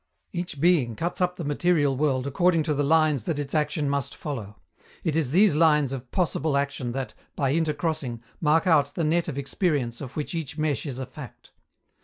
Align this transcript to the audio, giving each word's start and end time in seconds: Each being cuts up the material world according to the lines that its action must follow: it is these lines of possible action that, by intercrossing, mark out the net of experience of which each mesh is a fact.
Each 0.33 0.59
being 0.59 0.95
cuts 0.95 1.21
up 1.21 1.35
the 1.35 1.43
material 1.43 1.95
world 1.95 2.25
according 2.25 2.63
to 2.63 2.73
the 2.73 2.83
lines 2.83 3.25
that 3.25 3.37
its 3.37 3.53
action 3.53 3.87
must 3.87 4.15
follow: 4.15 4.57
it 5.03 5.15
is 5.15 5.29
these 5.29 5.53
lines 5.55 5.91
of 5.91 6.09
possible 6.09 6.57
action 6.57 6.93
that, 6.93 7.13
by 7.35 7.53
intercrossing, 7.53 8.19
mark 8.39 8.65
out 8.65 8.95
the 8.95 9.03
net 9.03 9.27
of 9.27 9.37
experience 9.37 10.01
of 10.01 10.17
which 10.17 10.33
each 10.33 10.57
mesh 10.57 10.87
is 10.87 10.97
a 10.97 11.05
fact. 11.05 11.51